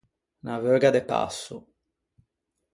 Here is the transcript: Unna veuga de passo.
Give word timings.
Unna 0.41 0.55
veuga 0.63 0.91
de 0.95 1.03
passo. 1.11 1.61